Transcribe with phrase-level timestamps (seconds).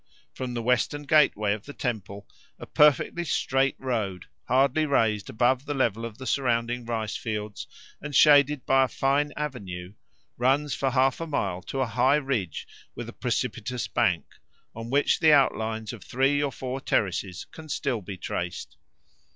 [0.33, 5.75] From the western gateway of the temple a perfectly straight road, hardly raised above the
[5.75, 7.67] level of the surrounding rice fields
[8.01, 9.93] and shaded by a fine avenue,
[10.37, 14.25] runs for half a mile to a high ridge with a precipitous bank,
[14.75, 18.77] on which the outlines of three or four terraces can still be traced.